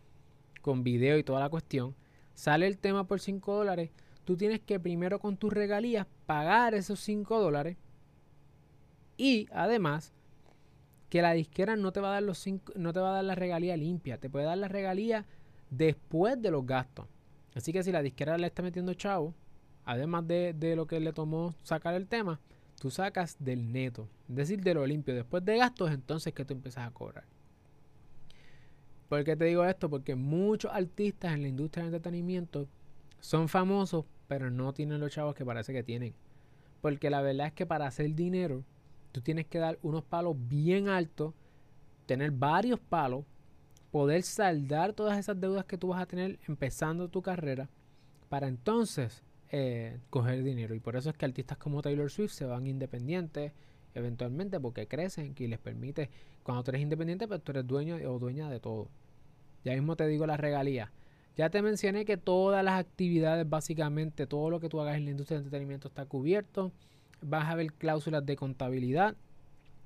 [0.61, 1.95] con video y toda la cuestión.
[2.33, 3.91] Sale el tema por 5 dólares.
[4.25, 7.77] Tú tienes que primero con tus regalías pagar esos 5 dólares.
[9.17, 10.13] Y además
[11.11, 13.25] que la disquera no te va a dar los cinco, no te va a dar
[13.25, 15.25] la regalía limpia, te puede dar la regalía
[15.69, 17.05] después de los gastos.
[17.53, 19.35] Así que si la disquera le está metiendo chavo,
[19.83, 22.39] además de, lo que le tomó sacar el tema,
[22.79, 25.13] tú sacas del neto, es decir, de lo limpio.
[25.13, 27.25] Después de gastos, entonces que tú empiezas a cobrar.
[29.09, 29.89] ¿Por qué te digo esto?
[29.89, 32.69] Porque muchos artistas en la industria del entretenimiento
[33.19, 36.13] son famosos, pero no tienen los chavos que parece que tienen.
[36.79, 38.63] Porque la verdad es que para hacer dinero,
[39.11, 41.33] tú tienes que dar unos palos bien altos,
[42.05, 43.25] tener varios palos,
[43.91, 47.69] poder saldar todas esas deudas que tú vas a tener empezando tu carrera,
[48.29, 50.73] para entonces eh, coger dinero.
[50.73, 53.51] Y por eso es que artistas como Taylor Swift se van independientes
[53.93, 56.09] eventualmente porque crecen y les permite,
[56.43, 58.87] cuando tú eres independiente, pues tú eres dueño o dueña de todo.
[59.65, 60.91] Ya mismo te digo la regalía.
[61.35, 65.11] Ya te mencioné que todas las actividades, básicamente todo lo que tú hagas en la
[65.11, 66.71] industria de entretenimiento está cubierto
[67.21, 69.15] vas a ver cláusulas de contabilidad,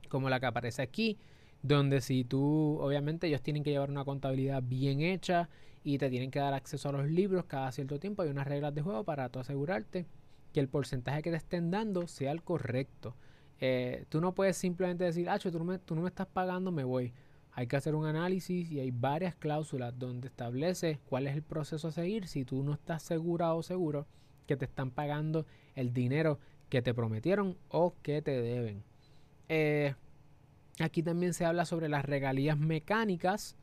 [0.09, 1.17] como la que aparece aquí,
[1.61, 5.49] donde si tú, obviamente ellos tienen que llevar una contabilidad bien hecha
[5.83, 8.73] y te tienen que dar acceso a los libros cada cierto tiempo, hay unas reglas
[8.73, 10.05] de juego para tú asegurarte
[10.53, 13.15] que el porcentaje que te estén dando sea el correcto.
[13.59, 16.71] Eh, tú no puedes simplemente decir, ah, tú no, me, tú no me estás pagando,
[16.71, 17.13] me voy.
[17.51, 21.87] Hay que hacer un análisis y hay varias cláusulas donde establece cuál es el proceso
[21.87, 24.07] a seguir si tú no estás segura o seguro
[24.45, 26.39] que te están pagando el dinero
[26.75, 28.83] que te prometieron o que te deben.
[29.47, 29.95] Eh,
[30.81, 33.55] aquí también se habla sobre las regalías mecánicas.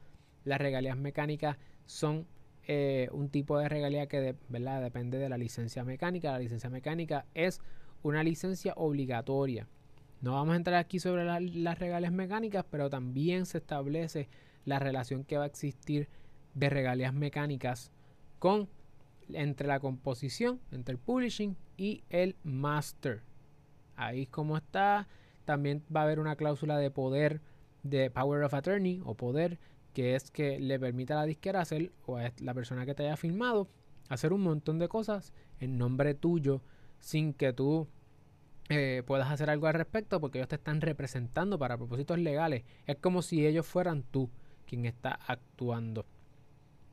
[0.45, 2.27] Las regalías mecánicas son
[2.67, 4.81] eh, un tipo de regalía que ¿verdad?
[4.81, 6.33] depende de la licencia mecánica.
[6.33, 7.61] La licencia mecánica es
[8.03, 9.69] una licencia obligatoria.
[10.23, 14.31] No vamos a entrar aquí sobre las regalías mecánicas, pero también se establece
[14.65, 16.09] la relación que va a existir
[16.55, 17.93] de regalías mecánicas
[18.39, 18.71] con
[19.35, 23.23] entre la composición, entre el publishing y el master.
[23.97, 25.09] Ahí como está.
[25.45, 27.41] También va a haber una cláusula de poder
[27.83, 29.59] de Power of Attorney o poder
[29.93, 33.03] que es que le permita a la disquera hacer o a la persona que te
[33.03, 33.69] haya filmado
[34.09, 36.63] hacer un montón de cosas en nombre tuyo
[37.01, 37.89] sin que tú
[38.69, 42.63] eh, puedas hacer algo al respecto porque ellos te están representando para propósitos legales.
[42.87, 44.31] Es como si ellos fueran tú
[44.67, 46.07] quien está actuando.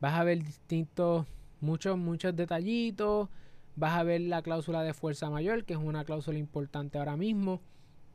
[0.02, 1.28] Vas a ver distintos
[1.62, 3.30] muchos, muchos detallitos.
[3.80, 7.62] Vas a ver la cláusula de fuerza mayor, que es una cláusula importante ahora mismo.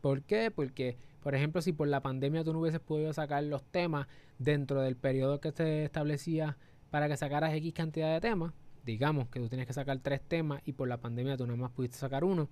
[0.03, 0.51] ¿Por qué?
[0.51, 4.07] Porque, por ejemplo, si por la pandemia tú no hubieses podido sacar los temas
[4.39, 6.59] dentro del periodo que se establecía
[6.91, 8.53] para que sacaras X cantidad de temas,
[8.85, 11.71] digamos que tú tienes que sacar tres temas y por la pandemia tú nada más
[11.71, 12.51] pudiste sacar uno,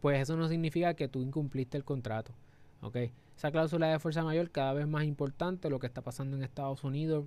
[0.00, 2.32] pues eso no significa que tú incumpliste el contrato.
[2.80, 2.96] ¿ok?
[3.36, 6.82] Esa cláusula de fuerza mayor cada vez más importante, lo que está pasando en Estados
[6.82, 7.26] Unidos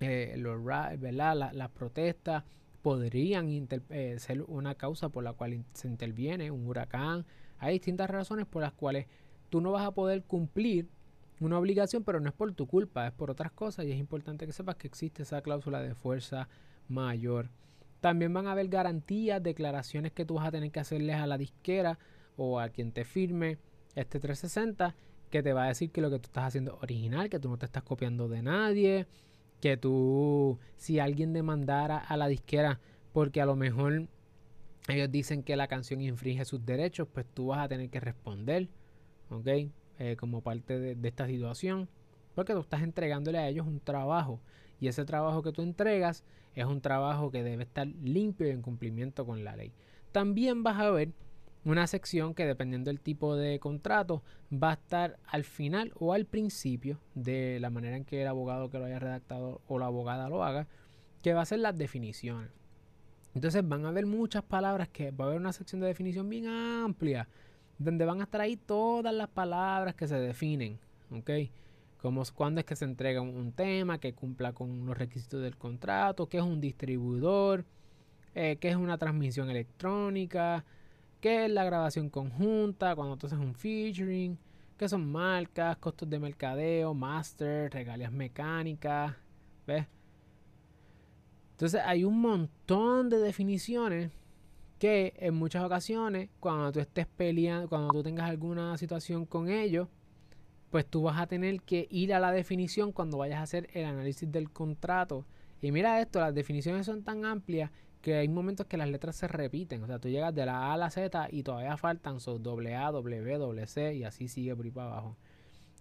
[0.00, 1.52] eh, los, ¿verdad?
[1.52, 2.44] las protestas
[2.82, 7.26] podrían eh, ser una causa por la cual se interviene un huracán.
[7.58, 9.06] Hay distintas razones por las cuales
[9.48, 10.88] tú no vas a poder cumplir
[11.40, 14.46] una obligación, pero no es por tu culpa, es por otras cosas y es importante
[14.46, 16.48] que sepas que existe esa cláusula de fuerza
[16.88, 17.50] mayor.
[18.00, 21.38] También van a haber garantías, declaraciones que tú vas a tener que hacerles a la
[21.38, 21.98] disquera
[22.36, 23.58] o a quien te firme
[23.94, 24.94] este 360
[25.30, 27.48] que te va a decir que lo que tú estás haciendo es original, que tú
[27.48, 29.06] no te estás copiando de nadie,
[29.60, 32.80] que tú, si alguien demandara a la disquera
[33.12, 34.08] porque a lo mejor
[34.88, 38.68] ellos dicen que la canción infringe sus derechos, pues tú vas a tener que responder,
[39.30, 39.46] ¿ok?
[39.98, 41.88] Eh, como parte de, esta situación,
[42.34, 44.40] porque tú estás entregándole a ellos un trabajo
[44.80, 48.62] y ese trabajo que tú entregas es un trabajo que debe estar limpio y en
[48.62, 49.72] cumplimiento con la ley.
[50.10, 51.12] También vas a ver
[51.64, 56.24] una sección que dependiendo del tipo de contrato va a estar al final o al
[56.24, 60.28] principio de la manera en que el abogado que lo haya redactado o la abogada
[60.28, 60.66] lo haga,
[61.22, 62.50] que va a ser las definiciones.
[63.34, 66.48] Entonces van a haber muchas palabras que va a haber una sección de definición bien
[66.48, 67.28] amplia,
[67.78, 70.78] donde van a estar ahí todas las palabras que se definen,
[71.10, 71.30] ¿ok?
[72.00, 76.28] Como cuándo es que se entrega un, tema que cumpla con los requisitos del contrato,
[76.28, 77.64] qué es un distribuidor,
[78.34, 80.64] eh, qué es una transmisión electrónica,
[81.20, 84.38] qué es la grabación conjunta, cuando tú haces un featuring,
[84.76, 89.14] qué son marcas, costos de mercadeo, master, regalías mecánicas,
[89.66, 89.86] ¿ves?
[91.52, 94.10] Entonces hay un montón de definiciones
[94.78, 99.88] que en muchas ocasiones, cuando tú estés peleando, cuando tú tengas alguna situación con ellos,
[100.70, 103.84] pues tú vas a tener que ir a la definición cuando vayas a hacer el
[103.84, 105.26] análisis del contrato.
[105.60, 109.28] Y mira esto, las definiciones son tan amplias que hay momentos que las letras se
[109.28, 109.82] repiten.
[109.82, 112.74] O sea, tú llegas de la A a la Z y todavía faltan sus doble
[112.74, 115.16] A, W, doble C y así sigue por ahí para abajo.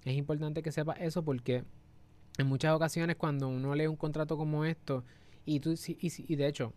[0.03, 1.63] Es importante que sepas eso porque
[2.37, 5.03] en muchas ocasiones cuando uno lee un contrato como esto
[5.45, 6.73] y, tú, y, de hecho,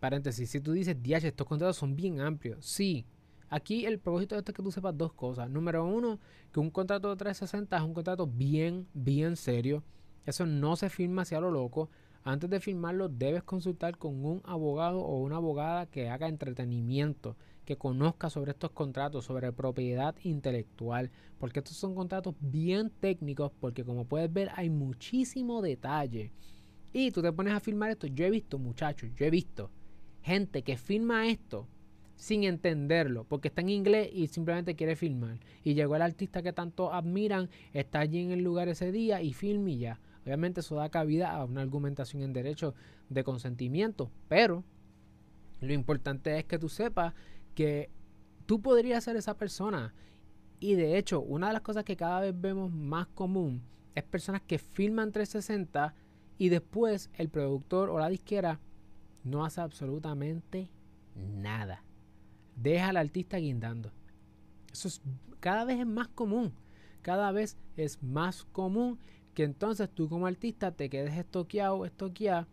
[0.00, 3.06] paréntesis, si tú dices, DH, estos contratos son bien amplios, sí.
[3.48, 5.50] Aquí el propósito de esto es que tú sepas dos cosas.
[5.50, 6.18] Número uno,
[6.52, 9.84] que un contrato de 360 es un contrato bien, bien serio.
[10.24, 11.90] Eso no se firma hacia lo loco.
[12.24, 17.76] Antes de firmarlo debes consultar con un abogado o una abogada que haga entretenimiento, que
[17.76, 24.04] conozca sobre estos contratos, sobre propiedad intelectual, porque estos son contratos bien técnicos, porque como
[24.04, 26.32] puedes ver hay muchísimo detalle
[26.92, 28.06] y tú te pones a firmar esto.
[28.06, 29.70] Yo he visto, muchachos, yo he visto
[30.22, 31.66] gente que firma esto
[32.14, 35.40] sin entenderlo, porque está en inglés y simplemente quiere filmar.
[35.64, 39.32] Y llegó el artista que tanto admiran, está allí en el lugar ese día y
[39.32, 40.00] filma y ya.
[40.24, 42.74] Obviamente eso da cabida a una argumentación en derecho
[43.08, 44.64] de consentimiento, pero
[45.60, 47.14] lo importante es que tú sepas
[47.54, 47.90] que
[48.46, 49.94] tú podrías ser esa persona.
[50.60, 53.62] Y de hecho, una de las cosas que cada vez vemos más común
[53.94, 55.94] es personas que filman 360
[56.38, 58.60] y después el productor o la disquera
[59.24, 60.70] no hace absolutamente
[61.14, 61.84] nada.
[62.56, 63.92] Deja al artista guindando.
[64.72, 65.02] Eso es,
[65.40, 66.52] cada vez es más común.
[67.02, 68.98] Cada vez es más común
[69.34, 72.46] que entonces tú como artista te quedes estoqueado, estoqueado,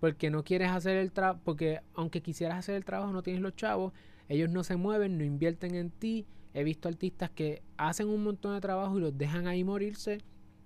[0.00, 3.56] porque no quieres hacer el trabajo, porque aunque quisieras hacer el trabajo no tienes los
[3.56, 3.92] chavos,
[4.28, 6.26] ellos no se mueven, no invierten en ti.
[6.54, 10.18] He visto artistas que hacen un montón de trabajo y los dejan ahí morirse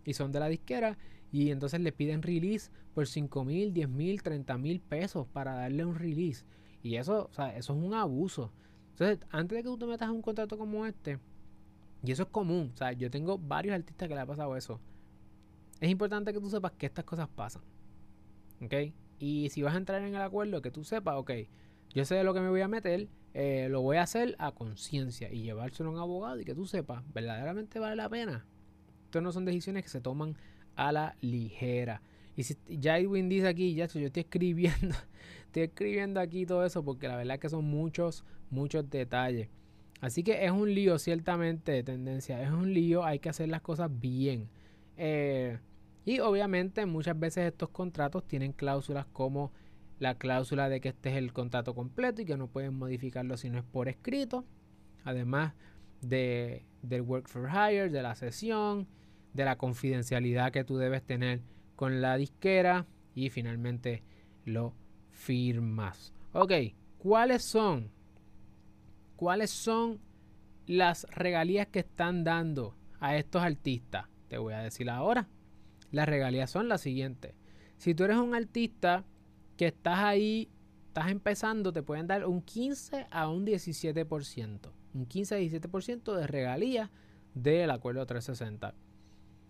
[0.04, 0.98] y son de la disquera
[1.30, 5.84] y entonces le piden release por 5 mil, 10 mil, 30 mil pesos para darle
[5.84, 6.44] un release.
[6.82, 8.52] Y eso, o sea, eso es un abuso.
[8.90, 11.18] Entonces, antes de que tú te metas en un contrato como este,
[12.04, 14.80] y eso es común, o sea, yo tengo varios artistas que le ha pasado eso.
[15.82, 17.60] Es importante que tú sepas que estas cosas pasan.
[18.60, 18.72] ¿Ok?
[19.18, 21.32] Y si vas a entrar en el acuerdo, que tú sepas, ok,
[21.92, 24.52] yo sé de lo que me voy a meter, eh, lo voy a hacer a
[24.52, 28.46] conciencia y llevárselo a un abogado y que tú sepas, verdaderamente vale la pena.
[29.06, 30.36] Estas no son decisiones que se toman
[30.76, 32.00] a la ligera.
[32.36, 34.94] Y si ya Edwin dice aquí, ya yo estoy escribiendo,
[35.46, 39.48] estoy escribiendo aquí todo eso porque la verdad es que son muchos, muchos detalles.
[40.00, 42.40] Así que es un lío, ciertamente, de tendencia.
[42.40, 44.48] Es un lío, hay que hacer las cosas bien.
[44.96, 45.58] Eh,
[46.04, 49.52] y obviamente muchas veces estos contratos tienen cláusulas como
[49.98, 53.50] la cláusula de que este es el contrato completo y que no pueden modificarlo si
[53.50, 54.44] no es por escrito.
[55.04, 55.54] Además
[56.00, 58.88] de, del work for hire, de la sesión,
[59.32, 61.42] de la confidencialidad que tú debes tener
[61.76, 64.02] con la disquera y finalmente
[64.44, 64.74] lo
[65.10, 66.12] firmas.
[66.32, 66.52] Ok,
[66.98, 67.90] ¿cuáles son?
[69.14, 70.00] ¿Cuáles son
[70.66, 74.06] las regalías que están dando a estos artistas?
[74.28, 75.28] Te voy a decir ahora.
[75.92, 77.34] Las regalías son las siguientes.
[77.76, 79.04] Si tú eres un artista
[79.56, 80.48] que estás ahí,
[80.88, 84.70] estás empezando, te pueden dar un 15 a un 17%.
[84.94, 86.90] Un 15 a 17% de regalías
[87.34, 88.74] del acuerdo 360.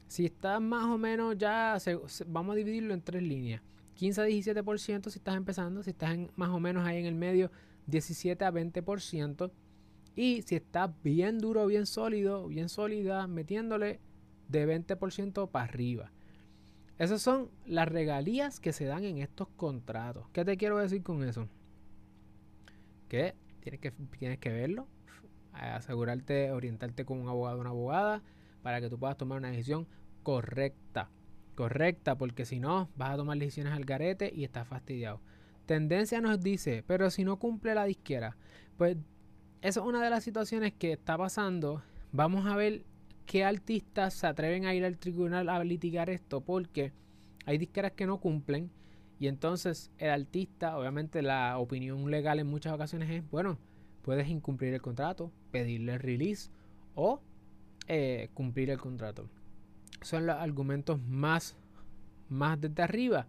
[0.08, 1.78] Si estás más o menos ya,
[2.26, 3.62] vamos a dividirlo en tres líneas.
[3.94, 7.50] 15 a 17% si estás empezando, si estás más o menos ahí en el medio,
[7.86, 9.50] 17 a 20%.
[10.14, 14.00] Y si estás bien duro, bien sólido, bien sólida, metiéndole
[14.48, 16.12] de 20% para arriba.
[17.02, 20.28] Esas son las regalías que se dan en estos contratos.
[20.32, 21.48] ¿Qué te quiero decir con eso?
[23.08, 24.86] Que tienes que, tienes que verlo,
[25.52, 28.22] asegurarte, orientarte con un abogado o una abogada
[28.62, 29.88] para que tú puedas tomar una decisión
[30.22, 31.10] correcta.
[31.56, 35.20] Correcta, porque si no, vas a tomar decisiones al garete y estás fastidiado.
[35.66, 38.36] Tendencia nos dice, pero si no cumple la disquera,
[38.78, 38.96] pues
[39.60, 41.82] esa es una de las situaciones que está pasando.
[42.12, 42.84] Vamos a ver
[43.26, 46.92] qué artistas se atreven a ir al tribunal a litigar esto, porque
[47.46, 48.70] hay disqueras que no cumplen.
[49.18, 53.58] Y entonces el artista, obviamente la opinión legal en muchas ocasiones es, bueno,
[54.02, 56.50] puedes incumplir el contrato, pedirle release
[56.94, 57.20] o
[57.88, 59.28] eh, cumplir el contrato.
[60.00, 61.56] Son los argumentos más,
[62.28, 63.26] más desde arriba.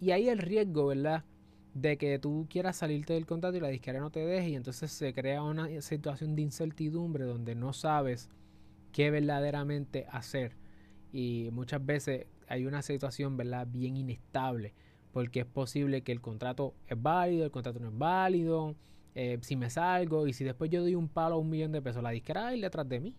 [0.00, 1.24] Y hay el riesgo, ¿verdad?
[1.72, 4.90] De que tú quieras salirte del contrato y la disquera no te deje y entonces
[4.90, 8.28] se crea una situación de incertidumbre donde no sabes
[8.96, 10.56] qué verdaderamente hacer.
[11.12, 13.66] Y muchas veces hay una situación, ¿verdad?
[13.70, 14.72] Bien inestable
[15.12, 18.74] porque es posible que el contrato es válido, el contrato no es válido,
[19.14, 21.80] eh, si me salgo y si después yo doy un palo a un millón de
[21.80, 23.14] pesos, la disquera ir detrás de mí.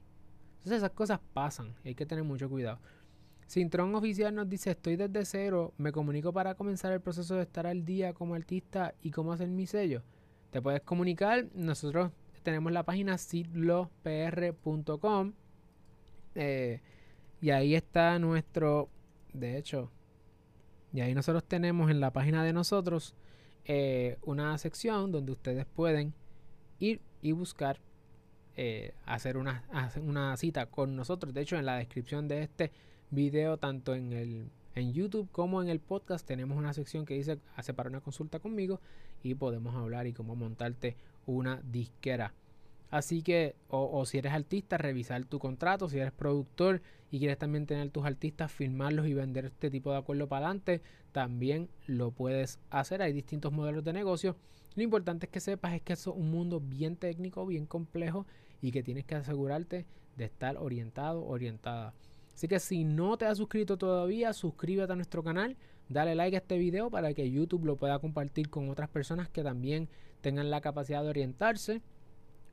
[0.57, 2.79] Entonces esas cosas pasan, hay que tener mucho cuidado.
[3.45, 7.67] Sintron Oficial nos dice, estoy desde cero, me comunico para comenzar el proceso de estar
[7.67, 10.01] al día como artista y cómo hacer mi sello.
[10.51, 12.11] Te puedes comunicar, nosotros
[12.43, 15.33] tenemos la página sitlopr.com
[16.35, 16.81] eh,
[17.41, 18.89] y ahí está nuestro,
[19.33, 19.91] de hecho,
[20.93, 23.13] y ahí nosotros tenemos en la página de nosotros
[23.65, 26.13] eh, una sección donde ustedes pueden
[26.79, 27.79] ir y buscar
[28.55, 29.63] eh, hacer, una,
[30.01, 31.33] una cita con nosotros.
[31.33, 32.71] De hecho, en la descripción de este
[33.11, 37.39] video, tanto en el en YouTube como en el podcast, tenemos una sección que dice
[37.55, 38.79] hace para una consulta conmigo
[39.23, 42.33] y podemos hablar y cómo montarte una disquera.
[42.89, 45.89] Así que, o, si eres artista, revisar tu contrato.
[45.89, 49.97] Si eres productor y quieres también tener tus artistas, firmarlos y vender este tipo de
[49.97, 53.01] acuerdo para adelante, también lo puedes hacer.
[53.01, 54.37] Hay distintos modelos de negocio.
[54.75, 58.25] Lo importante es que sepas es que eso es un mundo bien técnico, bien complejo
[58.61, 61.93] y que tienes que asegurarte de estar orientado, orientada.
[62.33, 65.57] Así que si no te has suscrito todavía, suscríbete a nuestro canal,
[65.89, 69.43] dale like a este video para que YouTube lo pueda compartir con otras personas que
[69.43, 69.89] también
[70.21, 71.81] tengan la capacidad de orientarse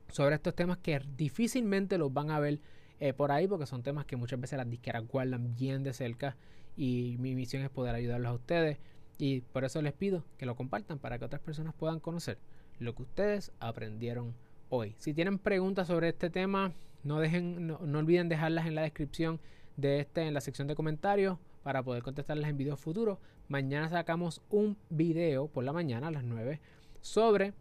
[0.08, 2.60] sobre estos temas que difícilmente los van a ver
[3.00, 6.36] eh, por ahí porque son temas que muchas veces las disqueras guardan bien de cerca
[6.76, 8.78] y mi misión es poder ayudarlos a ustedes
[9.18, 12.38] y por eso les pido que lo compartan para que otras personas puedan conocer
[12.78, 14.34] lo que ustedes aprendieron
[14.68, 14.94] hoy.
[14.98, 19.40] Si tienen preguntas sobre este tema, no, dejen, no, olviden dejarlas en la descripción
[19.76, 23.18] de este, en la sección de comentarios para poder contestarlas en videos futuros.
[23.48, 26.60] Mañana sacamos un video por la mañana a las 9
[27.00, 27.52] sobre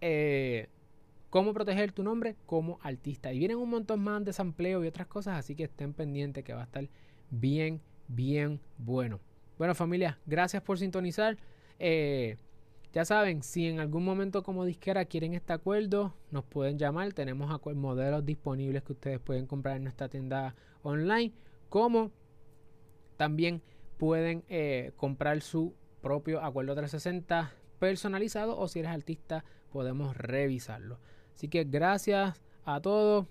[0.00, 0.68] eh,
[1.32, 3.32] cómo proteger tu nombre como artista.
[3.32, 6.52] Y vienen un montón más de sampleo y otras cosas, así que estén pendientes que
[6.52, 6.86] va a estar
[7.30, 9.18] bien, bien bueno.
[9.56, 11.38] Bueno familia, gracias por sintonizar.
[11.78, 12.36] Eh,
[12.92, 17.14] ya saben, si en algún momento como disquera quieren este acuerdo, nos pueden llamar.
[17.14, 21.32] Tenemos modelos disponibles que ustedes pueden comprar en nuestra tienda online,
[21.70, 22.10] como
[23.16, 23.62] también
[23.96, 30.98] pueden eh, comprar su propio acuerdo 360 personalizado o si eres artista podemos revisarlo.
[31.34, 33.26] Así que gracias a todos.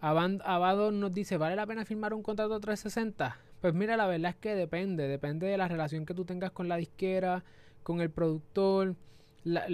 [0.00, 3.36] Abado nos dice, ¿vale la pena firmar un contrato 360?
[3.60, 6.68] Pues mira, la verdad es que depende, depende de la relación que tú tengas con
[6.68, 7.44] la disquera,
[7.82, 8.96] con el productor,
[9.44, 9.68] la,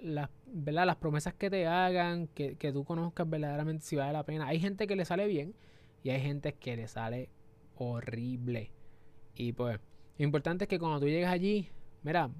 [0.00, 0.86] la, ¿verdad?
[0.86, 4.46] las promesas que te hagan, que, que tú conozcas verdaderamente si vale la pena.
[4.46, 5.54] Hay gente que le sale bien
[6.02, 7.28] y hay gente que le sale
[7.76, 8.70] horrible.
[9.34, 9.78] Y pues,
[10.18, 11.68] lo importante es que cuando tú llegas allí,
[12.02, 12.30] mira,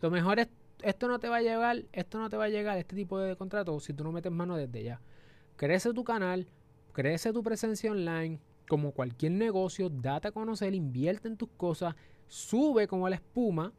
[0.00, 0.48] lo mejor es
[0.82, 3.36] esto no te va a llegar, esto no te va a llegar, este tipo de
[3.36, 5.00] contrato, si tú no metes mano desde ya.
[5.56, 6.46] Crece tu canal,
[6.92, 11.94] crece tu presencia online, como cualquier negocio, date a conocer, invierte en tus cosas,
[12.26, 13.72] sube como la espuma.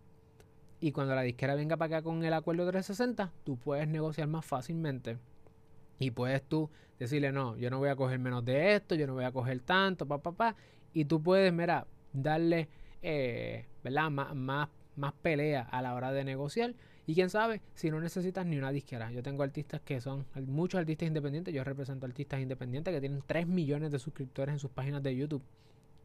[0.80, 4.46] Y cuando la disquera venga para acá con el acuerdo 360, tú puedes negociar más
[4.46, 5.18] fácilmente.
[6.00, 9.13] Y puedes tú decirle, no, yo no voy a coger menos de esto, yo no
[9.13, 10.56] voy a coger tanto, pa, pa, pa.
[10.94, 12.70] Y tú puedes, mira, darle,
[13.02, 14.10] eh, ¿verdad?
[14.10, 16.75] Más, más, más pelea a la hora de negociar
[17.06, 19.12] y quién sabe si no necesitas ni una disquera.
[19.12, 21.54] Yo tengo artistas que son muchos artistas independientes.
[21.54, 25.43] Yo represento artistas independientes que tienen 3 millones de suscriptores en sus páginas de YouTube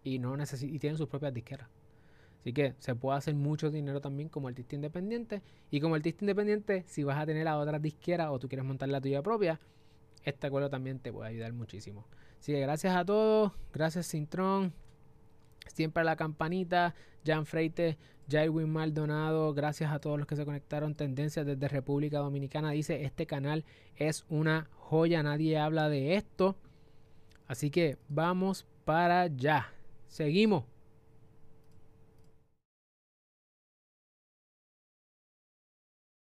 [0.03, 1.69] y, no y tienen sus propias disqueras.
[2.41, 5.43] Así que se puede hacer mucho dinero también como artista independiente.
[5.71, 8.89] Y como artista independiente, si vas a tener a otras disqueras o tú quieres montar
[8.89, 9.61] la tuya propia,
[10.25, 12.07] este acuerdo también te puede ayudar muchísimo.
[12.41, 13.53] Así que gracias a todos.
[13.73, 14.73] Gracias Sintron.
[15.67, 16.95] Siempre a la campanita.
[17.25, 17.99] Jan Freite.
[18.31, 20.95] Jaywin Maldonado, gracias a todos los que se conectaron.
[20.95, 23.65] Tendencias desde República Dominicana dice: Este canal
[23.97, 26.57] es una joya, nadie habla de esto.
[27.47, 29.73] Así que vamos para allá.
[30.09, 30.65] Seguimos.